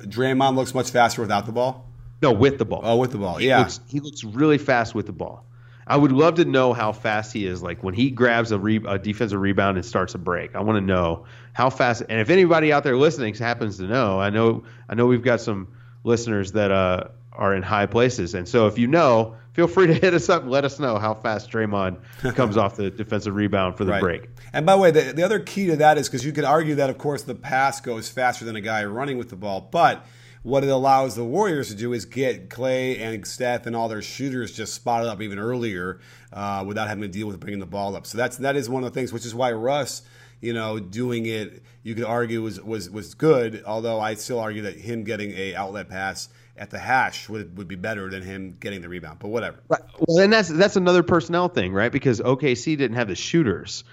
[0.00, 1.86] Draymond looks much faster without the ball.
[2.20, 2.80] No, with the ball.
[2.82, 3.36] Oh, with the ball.
[3.36, 5.44] He yeah, looks, he looks really fast with the ball.
[5.88, 7.62] I would love to know how fast he is.
[7.62, 10.76] Like when he grabs a, re- a defensive rebound and starts a break, I want
[10.76, 11.24] to know
[11.54, 12.02] how fast.
[12.08, 15.40] And if anybody out there listening happens to know, I know I know we've got
[15.40, 15.68] some
[16.04, 18.34] listeners that uh, are in high places.
[18.34, 20.98] And so if you know, feel free to hit us up and let us know
[20.98, 21.98] how fast Draymond
[22.34, 24.00] comes off the defensive rebound for the Right.
[24.00, 24.28] break.
[24.52, 26.76] And by the way, the, the other key to that is because you could argue
[26.76, 29.68] that, of course, the pass goes faster than a guy running with the ball.
[29.70, 30.04] But
[30.48, 34.00] what it allows the Warriors to do is get Clay and Steph and all their
[34.00, 36.00] shooters just spotted up even earlier
[36.32, 38.06] uh, without having to deal with bringing the ball up.
[38.06, 40.02] So that's that is one of the things, which is why Russ,
[40.40, 43.62] you know, doing it, you could argue was was was good.
[43.66, 47.68] Although I still argue that him getting a outlet pass at the hash would, would
[47.68, 49.18] be better than him getting the rebound.
[49.18, 49.58] But whatever.
[49.68, 49.82] Right.
[50.06, 51.92] Well, and that's that's another personnel thing, right?
[51.92, 53.84] Because OKC didn't have the shooters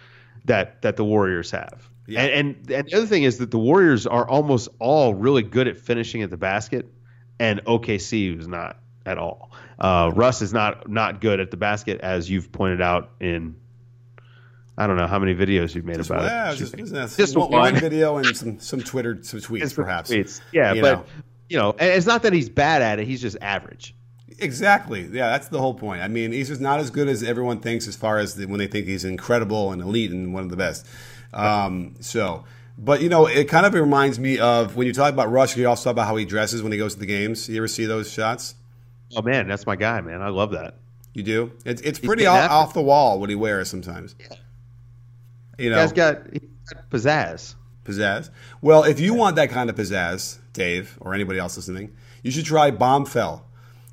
[0.45, 1.89] that that the Warriors have.
[2.07, 2.21] Yeah.
[2.21, 5.67] And, and and the other thing is that the Warriors are almost all really good
[5.67, 6.87] at finishing at the basket,
[7.39, 9.51] and OKC is not at all.
[9.79, 13.55] Uh, Russ is not not good at the basket, as you've pointed out in.
[14.77, 16.57] I don't know how many videos you've made Just, about yeah, it.
[16.57, 17.73] just, just, Just one, one.
[17.73, 20.11] one video and some some Twitter some tweets It's perhaps.
[20.11, 20.41] tweets.
[20.51, 21.05] Yeah, You but know.
[21.47, 23.95] you know, it's not that he's bad at it; he's just average.
[24.37, 25.03] Exactly.
[25.03, 26.01] Yeah, that's the whole point.
[26.01, 28.59] I mean, he's just not as good as everyone thinks as far as the, when
[28.59, 30.85] they think he's incredible and elite and one of the best.
[31.35, 32.45] Um, so,
[32.77, 35.55] but you know, it kind of reminds me of when you talk about Russ.
[35.55, 37.47] You also talk about how he dresses when he goes to the games.
[37.47, 38.55] You ever see those shots?
[39.15, 40.21] Oh man, that's my guy, man.
[40.21, 40.77] I love that.
[41.13, 41.51] You do.
[41.65, 44.15] It's it's pretty off, off the wall what he wears sometimes.
[44.19, 44.35] Yeah.
[45.57, 46.41] You know, Guy's got, he's
[46.73, 47.55] got pizzazz.
[47.85, 48.29] pizzazz.
[48.61, 52.45] Well, if you want that kind of pizzazz, Dave, or anybody else listening, you should
[52.45, 53.41] try Bombfell.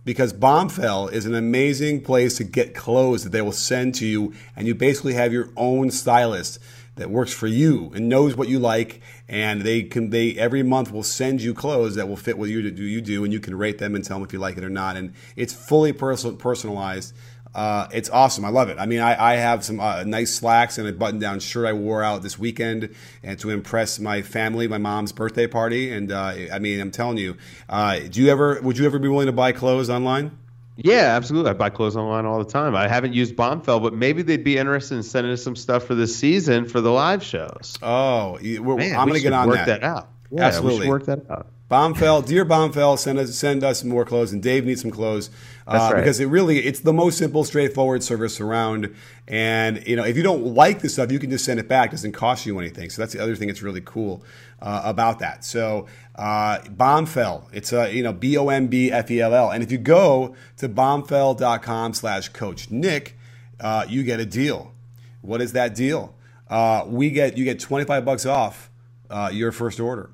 [0.05, 4.35] Because Bombfell is an amazing place to get clothes that they will send to you,
[4.57, 6.59] and you basically have your own stylist
[6.97, 10.93] that works for you and knows what you like, and they can they every month
[10.93, 13.57] will send you clothes that will fit what you do you do, and you can
[13.57, 16.37] rate them and tell them if you like it or not, and it's fully personal,
[16.37, 17.15] personalized.
[17.55, 18.47] Uh, it's awesome.
[18.47, 18.79] I love it.
[18.79, 22.03] I mean, I, I have some uh, nice slacks and a button-down shirt I wore
[22.03, 25.93] out this weekend, and to impress my family, my mom's birthday party.
[25.93, 27.37] And uh, I mean, I'm telling you,
[27.69, 28.59] uh, do you ever?
[28.63, 30.39] Would you ever be willing to buy clothes online?
[30.85, 31.51] Yeah, absolutely.
[31.51, 32.75] I buy clothes online all the time.
[32.75, 35.95] I haven't used Bombfell, but maybe they'd be interested in sending us some stuff for
[35.95, 37.79] this season for the live shows.
[37.83, 39.81] Oh, Man, I'm going to get should on work that.
[39.81, 40.09] that, out.
[40.31, 40.79] Yeah, Absolutely.
[40.79, 41.47] we should work that out.
[41.73, 45.31] Bombfell, dear Bombfell, send us send us more clothes, and Dave needs some clothes
[45.67, 46.01] uh, right.
[46.01, 48.95] because it really it's the most simple, straightforward service around.
[49.27, 51.89] And you know, if you don't like the stuff, you can just send it back.
[51.89, 52.91] It doesn't cost you anything.
[52.91, 54.23] So that's the other thing that's really cool
[54.61, 55.47] uh, about that.
[55.47, 59.51] So uh, Bombfell, it's a you know B O M B F E L L,
[59.51, 63.17] and if you go to bombfell.com/slash Coach Nick,
[63.61, 64.75] uh, you get a deal.
[65.23, 66.15] What is that deal?
[66.51, 68.71] Uh, we get you get 25 bucks off
[69.09, 70.11] uh, your first order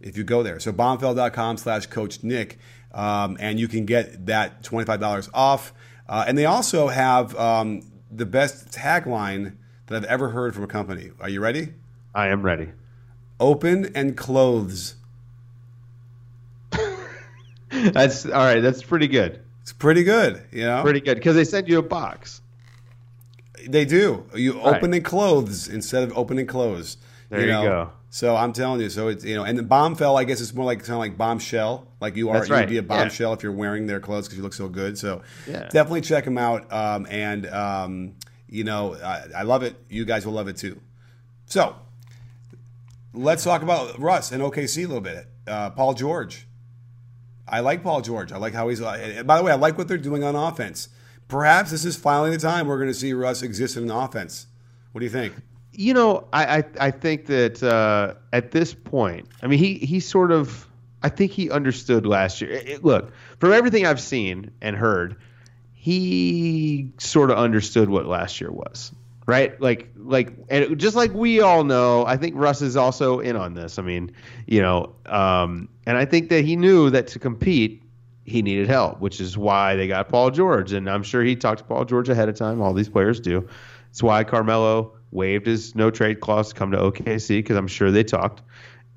[0.00, 0.58] if you go there.
[0.60, 2.58] So bombfell.com slash coach Nick,
[2.92, 5.72] um, and you can get that $25 off.
[6.08, 10.68] Uh, and they also have um, the best tagline that I've ever heard from a
[10.68, 11.10] company.
[11.20, 11.74] Are you ready?
[12.14, 12.70] I am ready.
[13.38, 14.96] Open and clothes.
[17.70, 18.60] That's all right.
[18.60, 19.40] That's pretty good.
[19.62, 20.82] It's pretty good, you know.
[20.82, 22.40] Pretty good because they send you a box.
[23.68, 24.24] They do.
[24.34, 24.76] You Right.
[24.76, 26.96] open and clothes instead of open and close.
[27.28, 27.62] There you know?
[27.62, 27.90] go.
[28.12, 28.90] So I'm telling you.
[28.90, 30.18] So it's you know, and the bombfell.
[30.18, 31.86] I guess it's more like kind of like bombshell.
[32.00, 32.86] Like you are, That's you'd be a yeah.
[32.86, 34.98] bombshell if you're wearing their clothes because you look so good.
[34.98, 35.68] So Yeah.
[35.68, 36.70] definitely check them out.
[36.72, 38.16] Um, and um,
[38.48, 39.76] you know, I, I love it.
[39.88, 40.80] You guys will love it too.
[41.46, 41.76] So
[43.14, 45.26] let's talk about Russ and OKC a little bit.
[45.46, 46.46] Uh, Paul George.
[47.46, 48.32] I like Paul George.
[48.32, 48.80] I like how he's.
[48.80, 50.88] Uh, by the way, I like what they're doing on offense.
[51.28, 54.46] Perhaps this is finally the time we're going to see Russ exist in an offense.
[54.92, 55.34] What do you think?
[55.72, 60.00] You know, I I, I think that uh, at this point, I mean, he he
[60.00, 60.66] sort of,
[61.02, 62.50] I think he understood last year.
[62.50, 65.16] It- it- look, from everything I've seen and heard,
[65.72, 68.92] he sort of understood what last year was,
[69.26, 69.58] right?
[69.60, 73.54] Like like, and just like we all know, I think Russ is also in on
[73.54, 73.78] this.
[73.78, 74.12] I mean,
[74.46, 77.82] you know, um, and I think that he knew that to compete.
[78.24, 81.58] He needed help, which is why they got Paul George, and I'm sure he talked
[81.60, 82.60] to Paul George ahead of time.
[82.60, 83.48] All these players do.
[83.90, 87.90] It's why Carmelo waived his no trade clause to come to OKC because I'm sure
[87.90, 88.42] they talked.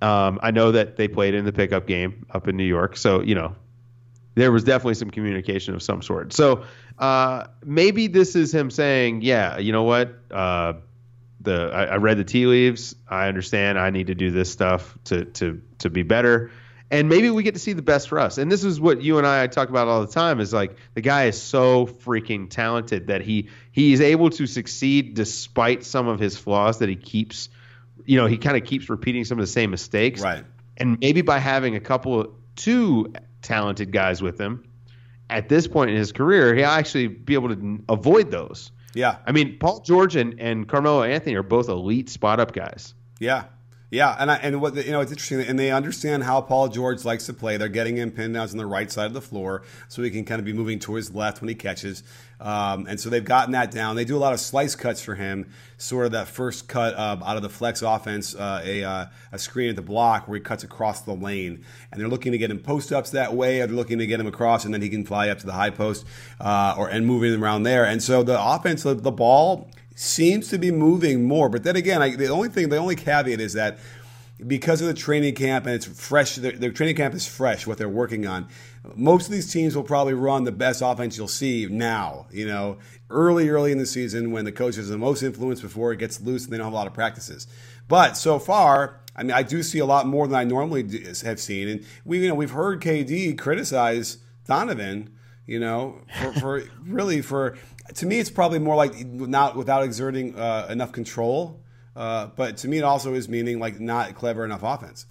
[0.01, 3.21] Um, I know that they played in the pickup game up in New York, so
[3.21, 3.55] you know
[4.35, 6.33] there was definitely some communication of some sort.
[6.33, 6.65] So
[6.99, 10.13] uh, maybe this is him saying, "Yeah, you know what?
[10.31, 10.73] Uh,
[11.41, 12.95] the I, I read the tea leaves.
[13.07, 13.79] I understand.
[13.79, 16.51] I need to do this stuff to to to be better."
[16.91, 18.37] And maybe we get to see the best for us.
[18.37, 21.01] And this is what you and I talk about all the time is like the
[21.01, 26.19] guy is so freaking talented that he he is able to succeed despite some of
[26.19, 27.49] his flaws that he keeps
[28.05, 30.21] you know, he kind of keeps repeating some of the same mistakes.
[30.21, 30.43] Right.
[30.77, 34.65] And maybe by having a couple of two talented guys with him
[35.29, 38.71] at this point in his career, he'll actually be able to avoid those.
[38.93, 39.17] Yeah.
[39.25, 42.93] I mean, Paul George and, and Carmelo Anthony are both elite spot up guys.
[43.19, 43.45] Yeah.
[43.93, 47.05] Yeah, and I, and what you know, it's interesting, and they understand how Paul George
[47.05, 47.57] likes to play.
[47.57, 50.25] They're getting him pinned down on the right side of the floor, so he can
[50.25, 52.01] kind of be moving towards left when he catches.
[52.41, 53.95] Um, and so they've gotten that down.
[53.95, 57.17] They do a lot of slice cuts for him, sort of that first cut uh,
[57.23, 60.43] out of the flex offense, uh, a, uh, a screen at the block where he
[60.43, 61.63] cuts across the lane.
[61.91, 64.19] And they're looking to get him post ups that way, or they're looking to get
[64.19, 66.03] him across, and then he can fly up to the high post
[66.41, 67.85] uh, or and moving around there.
[67.85, 71.49] And so the offense, the, the ball seems to be moving more.
[71.49, 73.77] But then again, I, the only thing, the only caveat is that
[74.45, 77.77] because of the training camp and it's fresh, their, their, training camp is fresh, what
[77.77, 78.47] they're working on.
[78.95, 82.77] Most of these teams will probably run the best offense you'll see now, you know,
[83.09, 86.19] early, early in the season when the coach has the most influence before it gets
[86.19, 87.47] loose and they don't have a lot of practices.
[87.87, 90.83] But so far, I mean, I do see a lot more than I normally
[91.23, 91.67] have seen.
[91.69, 95.09] And we, you know, we've heard KD criticize Donovan,
[95.45, 97.57] you know, for, for really for
[97.95, 101.59] to me, it's probably more like not without exerting uh, enough control.
[101.95, 105.05] Uh, but to me, it also is meaning like not clever enough offense.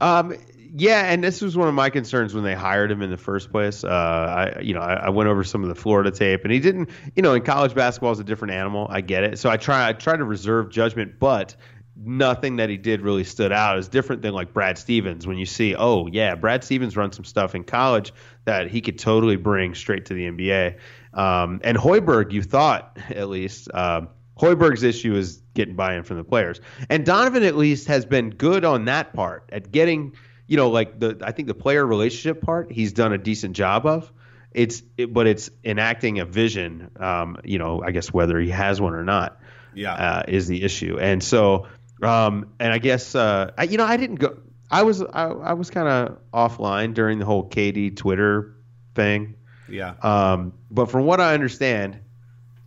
[0.00, 0.34] Um,
[0.76, 3.52] yeah, and this was one of my concerns when they hired him in the first
[3.52, 3.84] place.
[3.84, 6.58] Uh, I, you know, I, I, went over some of the Florida tape, and he
[6.58, 6.90] didn't.
[7.14, 8.88] You know, in college basketball is a different animal.
[8.90, 9.38] I get it.
[9.38, 11.54] So I try, I try to reserve judgment, but
[11.96, 15.26] nothing that he did really stood out is different than like Brad Stevens.
[15.26, 18.12] When you see, oh yeah, Brad Stevens run some stuff in college
[18.44, 20.78] that he could totally bring straight to the NBA.
[21.12, 23.68] Um, and Hoiberg, you thought at least.
[23.72, 28.30] Um, Hoiberg's issue is getting buy-in from the players, and Donovan at least has been
[28.30, 30.16] good on that part at getting,
[30.48, 33.86] you know, like the I think the player relationship part he's done a decent job
[33.86, 34.10] of.
[34.50, 36.90] It's it, but it's enacting a vision.
[36.96, 39.40] Um, you know, I guess whether he has one or not,
[39.74, 40.98] yeah, uh, is the issue.
[40.98, 41.68] And so,
[42.04, 44.36] um, and I guess uh, I, you know, I didn't go.
[44.70, 48.54] I was I, I was kind of offline during the whole KD Twitter
[48.94, 49.34] thing.
[49.68, 49.94] Yeah.
[50.02, 51.98] Um, but from what I understand,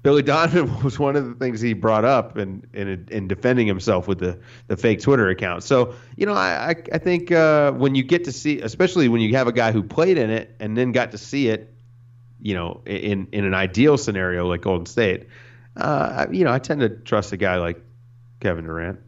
[0.04, 4.08] Billy Donovan was one of the things he brought up in in, in defending himself
[4.08, 5.64] with the, the fake Twitter account.
[5.64, 9.36] So you know, I I, think uh, when you get to see, especially when you
[9.36, 11.74] have a guy who played in it and then got to see it,
[12.42, 15.28] you know, in in an ideal scenario like Golden State,
[15.76, 17.82] uh, you know, I tend to trust a guy like
[18.40, 19.00] Kevin Durant.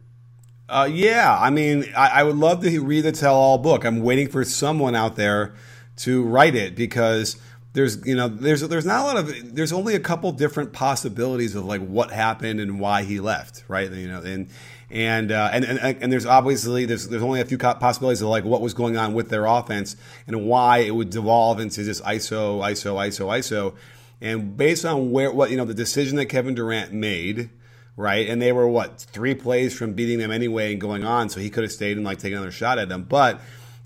[0.70, 3.84] Uh, yeah, I mean, I, I would love to read the tell-all book.
[3.84, 5.52] I'm waiting for someone out there
[5.96, 7.36] to write it because
[7.72, 11.56] there's you know there's there's not a lot of there's only a couple different possibilities
[11.56, 14.48] of like what happened and why he left right you know and
[14.90, 18.44] and uh, and, and and there's obviously there's there's only a few possibilities of like
[18.44, 19.94] what was going on with their offense
[20.26, 23.76] and why it would devolve into just ISO ISO ISO ISO
[24.20, 27.50] and based on where what you know the decision that Kevin Durant made
[27.96, 31.40] right and they were what three plays from beating them anyway and going on so
[31.40, 33.40] he could have stayed and like taken another shot at them but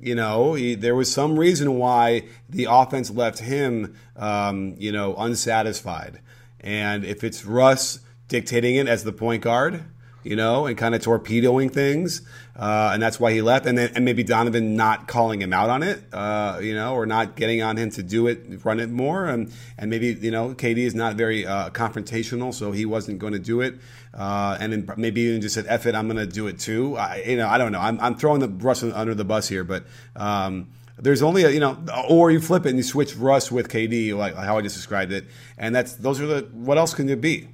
[0.05, 5.15] you know, he, there was some reason why the offense left him, um, you know,
[5.17, 6.21] unsatisfied.
[6.61, 9.83] And if it's Russ dictating it as the point guard,
[10.25, 12.23] you know, and kind of torpedoing things,
[12.57, 13.67] uh, and that's why he left.
[13.67, 17.07] And then and maybe Donovan not calling him out on it, uh, you know, or
[17.07, 20.55] not getting on him to do it, run it more, and and maybe you know,
[20.55, 23.75] KD is not very uh, confrontational, so he wasn't going to do it,
[24.15, 26.97] uh, and then maybe even just said, "F it, I'm going to do it too."
[26.97, 27.81] I, you know, I don't know.
[27.81, 29.85] I'm I'm throwing the Russ under the bus here, but.
[30.17, 31.77] Um, there's only a you know,
[32.09, 35.11] or you flip it and you switch Russ with KD, like how I just described
[35.11, 35.25] it,
[35.59, 37.49] and that's those are the what else can it be?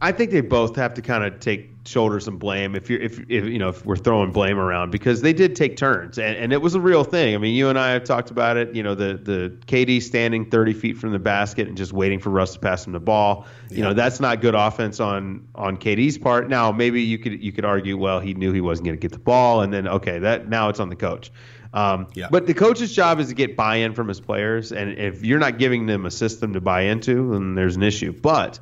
[0.00, 3.18] I think they both have to kind of take shoulder some blame if you're if,
[3.30, 6.52] if you know if we're throwing blame around because they did take turns and, and
[6.52, 7.34] it was a real thing.
[7.34, 8.74] I mean, you and I have talked about it.
[8.74, 12.30] You know, the the KD standing 30 feet from the basket and just waiting for
[12.30, 13.46] Russ to pass him the ball.
[13.70, 13.84] You yeah.
[13.84, 16.48] know, that's not good offense on on KD's part.
[16.48, 19.12] Now, maybe you could you could argue, well, he knew he wasn't going to get
[19.12, 21.32] the ball, and then okay, that now it's on the coach.
[21.72, 22.28] Um, yeah.
[22.30, 25.58] But the coach's job is to get buy-in from his players, and if you're not
[25.58, 28.12] giving them a system to buy into, then there's an issue.
[28.12, 28.58] But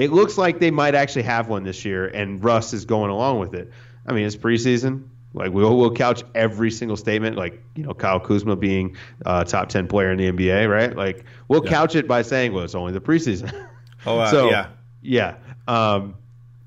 [0.00, 3.38] it looks like they might actually have one this year, and Russ is going along
[3.38, 3.70] with it.
[4.06, 5.08] I mean, it's preseason.
[5.34, 9.68] Like we'll we'll couch every single statement, like you know Kyle Kuzma being a top
[9.68, 10.96] ten player in the NBA, right?
[10.96, 11.70] Like we'll yeah.
[11.70, 13.52] couch it by saying, well, it's only the preseason.
[14.06, 14.68] Oh, uh, so, yeah,
[15.02, 15.34] yeah.
[15.68, 16.14] Um,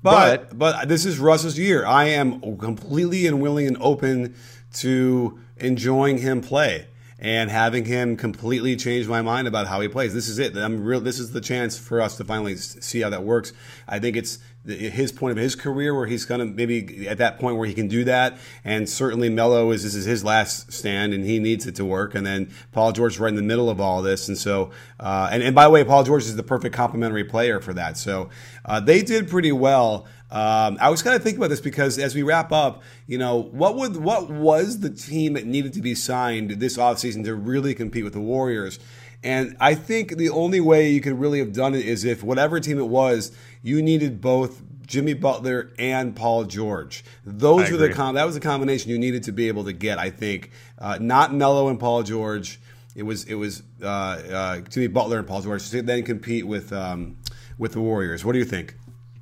[0.00, 1.84] but, but but this is Russ's year.
[1.84, 4.36] I am completely and willing and open
[4.74, 6.86] to enjoying him play
[7.24, 10.12] and having him completely change my mind about how he plays.
[10.12, 10.54] This is it.
[10.58, 11.00] I'm real.
[11.00, 13.54] This is the chance for us to finally see how that works.
[13.88, 17.38] I think it's his point of his career where he's going to maybe at that
[17.38, 18.36] point where he can do that.
[18.62, 22.14] And certainly Melo is this is his last stand and he needs it to work.
[22.14, 24.28] And then Paul George is right in the middle of all this.
[24.28, 27.58] And so, uh, and, and by the way, Paul George is the perfect complementary player
[27.58, 27.96] for that.
[27.96, 28.28] So
[28.66, 30.06] uh, they did pretty well.
[30.34, 33.36] Um, I was kind of thinking about this because as we wrap up, you know,
[33.36, 37.72] what would what was the team that needed to be signed this offseason to really
[37.72, 38.80] compete with the Warriors?
[39.22, 42.58] And I think the only way you could really have done it is if whatever
[42.58, 43.30] team it was,
[43.62, 47.04] you needed both Jimmy Butler and Paul George.
[47.24, 49.72] Those I were the com- that was the combination you needed to be able to
[49.72, 50.00] get.
[50.00, 50.50] I think
[50.80, 52.58] uh, not Melo and Paul George.
[52.96, 56.72] It was it was uh, uh, Jimmy Butler and Paul George to then compete with
[56.72, 57.18] um,
[57.56, 58.24] with the Warriors.
[58.24, 58.74] What do you think?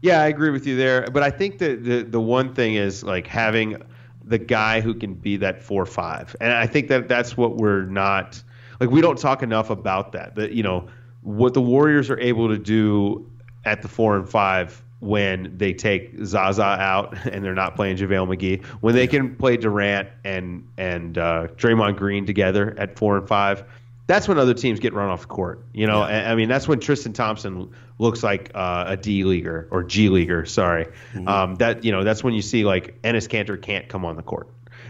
[0.03, 1.09] Yeah, I agree with you there.
[1.11, 3.80] But I think that the the one thing is like having
[4.24, 7.84] the guy who can be that four five, and I think that that's what we're
[7.86, 8.42] not
[8.80, 8.90] like.
[8.90, 10.34] We don't talk enough about that.
[10.34, 10.88] That you know
[11.22, 13.30] what the Warriors are able to do
[13.64, 18.36] at the four and five when they take Zaza out and they're not playing JaVale
[18.36, 23.28] McGee, when they can play Durant and and uh, Draymond Green together at four and
[23.28, 23.62] five,
[24.12, 25.64] that's when other teams get run off the court.
[25.72, 26.28] You know, Yeah.
[26.28, 30.08] I I mean that's when Tristan Thompson looks like uh, a D leaguer or G
[30.08, 30.44] leaguer.
[30.44, 31.28] Sorry, Mm-hmm.
[31.28, 34.22] um, that you know that's when you see like Enes Kanter can't come on the
[34.22, 34.48] court.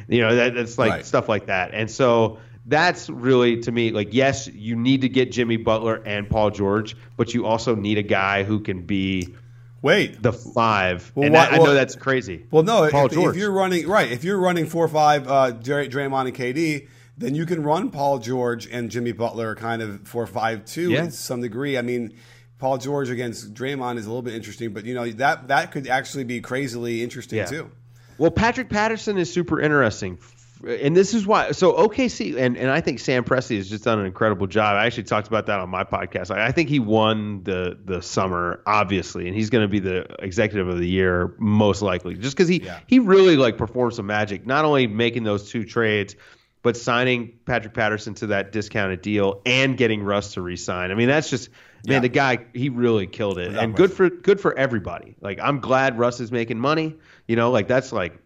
[0.08, 1.06] You know that, that's like Right.
[1.06, 5.32] stuff like that, and so that's really to me like yes, you need to get
[5.32, 9.34] Jimmy Butler and Paul George, but you also need a guy who can be
[9.82, 11.10] Wait, the five.
[11.16, 12.44] Well, and why- I well- know that's crazy.
[12.52, 12.88] Well, no.
[12.88, 13.34] Paul if, George.
[13.34, 16.86] if you're running right, if you're running four five, uh, Dray- Draymond and KD,
[17.22, 21.04] then you can run Paul George and Jimmy Butler kind of four five two Yeah.
[21.06, 21.78] to some degree.
[21.78, 22.14] I mean,
[22.58, 25.86] Paul George against Draymond is a little bit interesting, but you know that that could
[25.88, 27.46] actually be crazily interesting Yeah.
[27.46, 27.70] too.
[28.18, 30.18] Well, Patrick Patterson is super interesting.
[30.64, 31.50] And this is why.
[31.50, 34.76] So OKC and, and I think Sam Presti has just done an incredible job.
[34.76, 36.30] I actually talked about that on my podcast.
[36.32, 40.06] I, I think he won the the summer, obviously, and he's going to be the
[40.20, 42.78] executive of the year most likely, just because he Yeah.
[42.86, 44.46] he really like performed some magic.
[44.46, 46.14] Not only making those two trades,
[46.62, 50.90] but signing Patrick Patterson to that discounted deal and getting Russ to resign.
[50.90, 51.48] I mean, that's just
[51.86, 52.00] man, Yeah.
[52.00, 55.16] the guy he really killed it, Without and good for good for everybody.
[55.20, 56.94] Like I'm glad Russ is making money.
[57.26, 58.18] You know, like that's like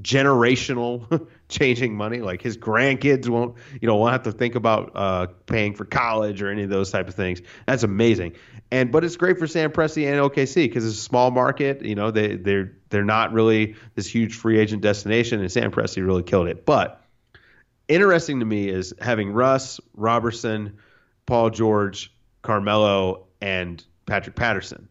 [0.00, 2.18] generational changing money.
[2.20, 6.42] Like his grandkids won't, you know, won't have to think about uh, paying for college
[6.42, 7.42] or any of those type of things.
[7.66, 8.34] That's amazing.
[8.70, 11.84] And but it's great for Sam Presti and OKC because it's a small market.
[11.84, 16.04] You know, they they're they're not really this huge free agent destination, and Sam Presti
[16.04, 16.64] really killed it.
[16.64, 17.01] But
[17.88, 20.78] interesting to me is having Russ, Roberson,
[21.26, 22.12] Paul George,
[22.42, 24.88] Carmelo, and Patrick Patterson.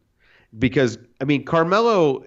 [0.57, 2.23] Because I mean, Carmelo,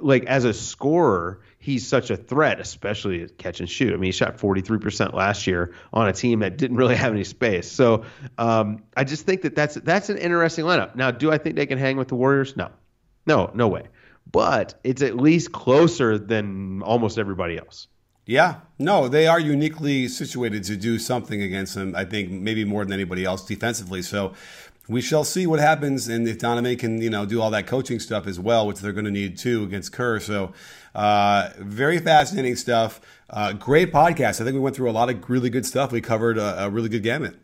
[0.00, 3.92] like as a scorer, he's such a threat, especially at catch and shoot.
[3.92, 7.24] I mean, he shot 43% last year on a team that didn't really have any
[7.24, 7.70] space.
[7.70, 8.04] So
[8.38, 10.96] um, I just think that that's that's an interesting lineup.
[10.96, 12.56] Now, do I think they can hang with the Warriors?
[12.56, 12.70] No,
[13.26, 13.84] no, no way.
[14.30, 17.88] But it's at least closer than almost everybody else.
[18.28, 21.94] Yeah, no, they are uniquely situated to do something against them.
[21.96, 24.02] I think maybe more than anybody else defensively.
[24.02, 24.34] So
[24.86, 27.98] we shall see what happens, and if Donovan can, you know, do all that coaching
[27.98, 30.20] stuff as well, which they're going to need too against Kerr.
[30.20, 30.52] So
[30.94, 33.00] uh, very fascinating stuff.
[33.30, 34.42] Uh, great podcast.
[34.42, 35.90] I think we went through a lot of really good stuff.
[35.90, 37.34] We covered a, a really good gamut.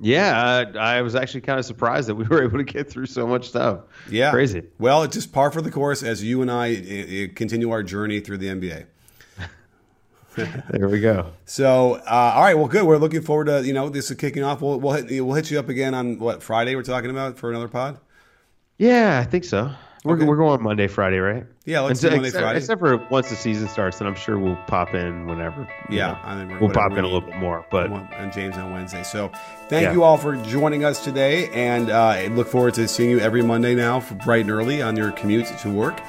[0.00, 3.06] Yeah, I, I was actually kind of surprised that we were able to get through
[3.06, 3.82] so much stuff.
[4.10, 4.64] Yeah, crazy.
[4.80, 7.84] Well, it's just par for the course as you and I uh, uh, continue our
[7.84, 8.86] journey through the NBA.
[10.70, 11.32] There we go.
[11.44, 12.84] So, uh, all right, well, good.
[12.84, 14.60] We're looking forward to you know this is kicking off.
[14.60, 17.50] We'll we'll hit, we'll hit you up again on what Friday we're talking about for
[17.50, 17.98] another pod.
[18.78, 19.70] Yeah, I think so.
[20.04, 20.24] We're, Okay.
[20.26, 21.44] we're going Monday, Friday, right?
[21.64, 22.58] Yeah, let's do Monday, except, Friday.
[22.60, 25.68] Except for once the season starts, then I'm sure we'll pop in whenever.
[25.90, 26.18] Yeah, know.
[26.22, 27.66] I mean, we'll pop we in a little bit more.
[27.70, 29.02] But and James on Wednesday.
[29.02, 29.32] So,
[29.68, 29.92] thank Yeah.
[29.92, 33.42] you all for joining us today, and uh, I look forward to seeing you every
[33.42, 36.00] Monday now, for bright and early on your commute to work.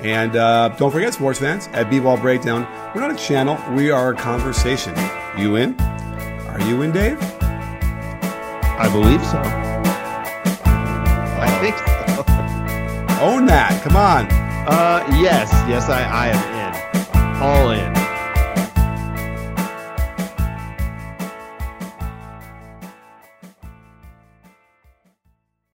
[0.00, 4.12] And uh, don't forget, sports fans, at B-Ball Breakdown, we're not a channel; we are
[4.12, 4.94] a conversation.
[5.38, 5.78] You in?
[5.80, 7.18] Are you in, Dave?
[8.78, 9.40] I believe so.
[11.38, 11.84] I think so.
[13.24, 13.80] Own that!
[13.82, 14.26] Come on.
[14.68, 17.42] Uh, yes, yes, I, I am in.
[17.42, 18.05] All in.